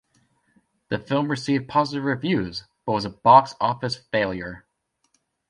The 0.87 0.97
film 0.97 1.29
received 1.29 1.67
positive 1.69 2.03
reviews 2.05 2.63
but 2.87 2.93
was 2.93 3.05
a 3.05 3.11
box 3.11 3.53
office 3.61 3.97
failure. 4.11 4.65